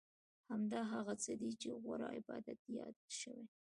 همدا 0.51 0.81
هغه 0.93 1.13
څه 1.23 1.31
دي 1.39 1.51
چې 1.61 1.69
غوره 1.83 2.07
عبادت 2.17 2.59
یاد 2.77 2.95
شوی. 3.19 3.45